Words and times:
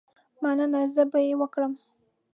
مننه، 0.41 0.81
زه 0.93 1.03
به 1.11 1.19
یې 1.27 1.33
وکړم. 1.39 1.73